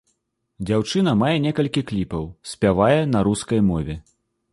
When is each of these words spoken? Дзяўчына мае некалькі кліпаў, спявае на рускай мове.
Дзяўчына 0.67 1.11
мае 1.23 1.33
некалькі 1.43 1.83
кліпаў, 1.91 2.25
спявае 2.53 2.97
на 3.13 3.19
рускай 3.29 3.63
мове. 3.69 3.99